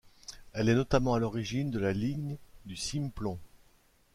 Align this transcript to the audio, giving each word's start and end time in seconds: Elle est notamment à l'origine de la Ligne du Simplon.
Elle 0.53 0.67
est 0.69 0.73
notamment 0.73 1.13
à 1.13 1.19
l'origine 1.19 1.69
de 1.69 1.77
la 1.77 1.93
Ligne 1.93 2.37
du 2.65 2.75
Simplon. 2.75 3.37